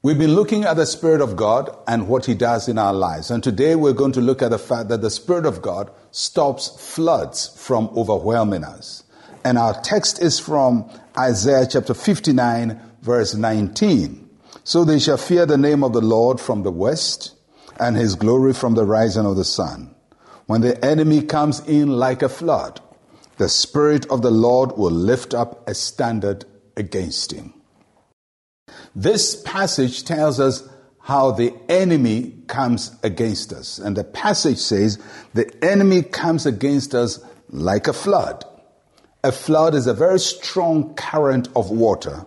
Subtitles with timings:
[0.00, 3.32] We've been looking at the Spirit of God and what He does in our lives.
[3.32, 6.94] And today we're going to look at the fact that the Spirit of God stops
[6.94, 9.02] floods from overwhelming us.
[9.44, 10.88] And our text is from
[11.18, 14.30] Isaiah chapter 59, verse 19.
[14.62, 17.34] So they shall fear the name of the Lord from the west
[17.80, 19.96] and his glory from the rising of the sun.
[20.46, 22.80] When the enemy comes in like a flood,
[23.38, 26.44] the Spirit of the Lord will lift up a standard
[26.76, 27.57] against him.
[28.94, 30.68] This passage tells us
[31.00, 33.78] how the enemy comes against us.
[33.78, 34.98] And the passage says,
[35.32, 37.18] the enemy comes against us
[37.48, 38.44] like a flood.
[39.24, 42.26] A flood is a very strong current of water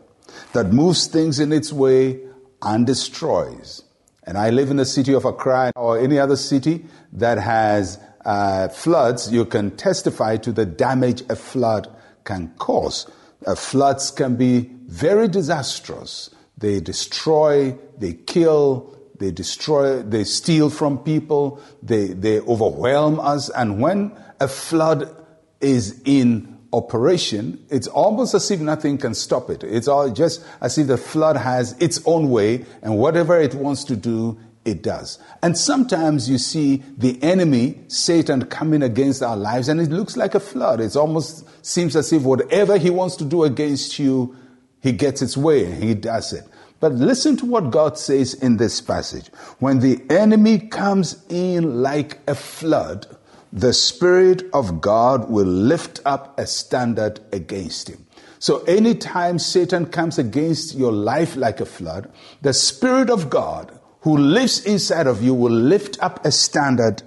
[0.53, 2.19] that moves things in its way
[2.61, 3.83] and destroys.
[4.23, 8.67] And I live in the city of Accra or any other city that has uh,
[8.69, 9.31] floods.
[9.31, 11.87] You can testify to the damage a flood
[12.23, 13.09] can cause.
[13.45, 16.29] Uh, floods can be very disastrous.
[16.57, 23.49] They destroy, they kill, they destroy, they steal from people, they, they overwhelm us.
[23.49, 25.15] And when a flood
[25.59, 29.63] is in operation, it's almost as if nothing can stop it.
[29.63, 33.83] It's all just as if the flood has its own way and whatever it wants
[33.85, 35.17] to do, it does.
[35.41, 40.35] And sometimes you see the enemy, Satan, coming against our lives and it looks like
[40.35, 40.79] a flood.
[40.79, 44.35] It almost seems as if whatever he wants to do against you,
[44.81, 46.45] he gets its way and he does it.
[46.79, 49.27] But listen to what God says in this passage.
[49.59, 53.05] When the enemy comes in like a flood,
[53.53, 58.05] the Spirit of God will lift up a standard against him.
[58.39, 64.17] So anytime Satan comes against your life like a flood, the Spirit of God who
[64.17, 67.03] lives inside of you will lift up a standard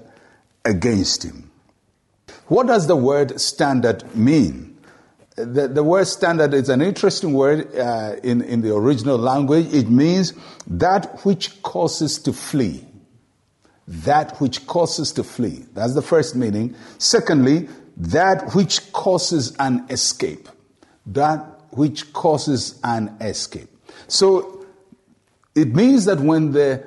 [0.64, 1.50] against him.
[2.46, 4.78] What does the word standard mean?
[5.36, 9.72] The, the word standard is an interesting word uh, in, in the original language.
[9.74, 10.32] It means
[10.66, 12.86] that which causes to flee
[13.86, 15.64] that which causes to flee.
[15.74, 16.74] That's the first meaning.
[16.98, 20.48] Secondly, that which causes an escape.
[21.06, 21.38] That
[21.70, 23.68] which causes an escape.
[24.08, 24.63] So
[25.54, 26.84] it means that when the,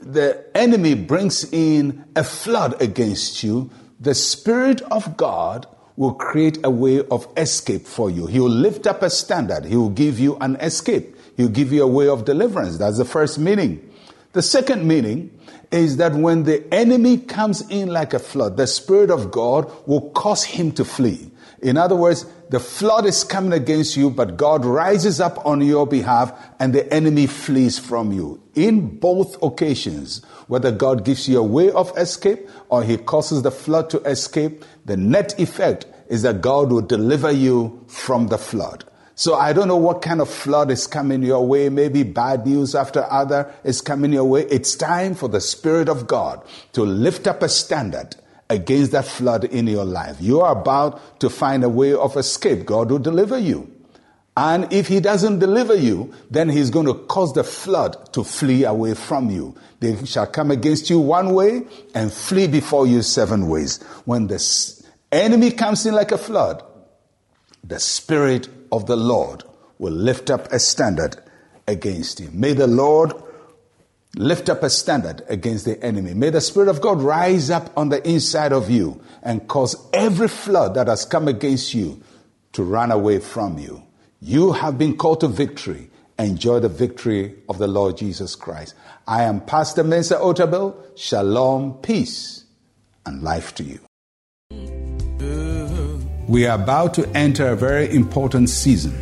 [0.00, 3.70] the enemy brings in a flood against you,
[4.00, 5.66] the Spirit of God
[5.96, 8.26] will create a way of escape for you.
[8.26, 9.64] He will lift up a standard.
[9.64, 11.16] He will give you an escape.
[11.36, 12.78] He'll give you a way of deliverance.
[12.78, 13.90] That's the first meaning.
[14.32, 15.38] The second meaning
[15.70, 20.10] is that when the enemy comes in like a flood, the Spirit of God will
[20.10, 21.30] cause him to flee.
[21.62, 25.86] In other words, the flood is coming against you, but God rises up on your
[25.86, 28.42] behalf and the enemy flees from you.
[28.54, 33.50] In both occasions, whether God gives you a way of escape or he causes the
[33.50, 38.84] flood to escape, the net effect is that God will deliver you from the flood.
[39.16, 41.68] So I don't know what kind of flood is coming your way.
[41.68, 44.42] Maybe bad news after other is coming your way.
[44.50, 48.16] It's time for the Spirit of God to lift up a standard
[48.50, 50.16] against that flood in your life.
[50.20, 52.66] You are about to find a way of escape.
[52.66, 53.70] God will deliver you.
[54.36, 58.64] And if he doesn't deliver you, then he's going to cause the flood to flee
[58.64, 59.54] away from you.
[59.78, 61.62] They shall come against you one way
[61.94, 63.80] and flee before you seven ways.
[64.04, 64.82] When the
[65.12, 66.64] enemy comes in like a flood,
[67.62, 69.44] the Spirit of the Lord
[69.78, 71.16] will lift up a standard
[71.68, 72.38] against him.
[72.38, 73.12] May the Lord
[74.16, 76.14] lift up a standard against the enemy.
[76.14, 80.28] May the Spirit of God rise up on the inside of you and cause every
[80.28, 82.02] flood that has come against you
[82.52, 83.82] to run away from you.
[84.20, 85.90] You have been called to victory.
[86.18, 88.74] Enjoy the victory of the Lord Jesus Christ.
[89.06, 90.96] I am Pastor Mensa Otabil.
[90.96, 92.44] Shalom, peace,
[93.04, 93.80] and life to you.
[96.28, 98.96] We are about to enter a very important season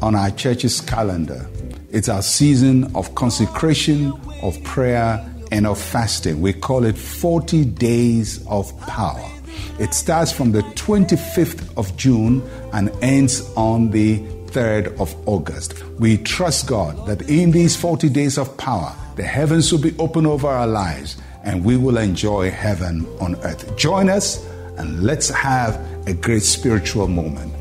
[0.00, 1.48] on our church's calendar.
[1.90, 4.12] It's our season of consecration,
[4.42, 6.40] of prayer, and of fasting.
[6.40, 9.30] We call it 40 Days of Power.
[9.78, 12.42] It starts from the 25th of June
[12.72, 14.18] and ends on the
[14.48, 15.82] 3rd of August.
[15.98, 20.26] We trust God that in these 40 days of power, the heavens will be open
[20.26, 23.76] over our lives and we will enjoy heaven on earth.
[23.76, 24.44] Join us
[24.78, 27.52] and let's have a great spiritual moment.